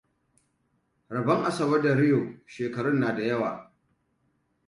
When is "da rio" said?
1.83-2.21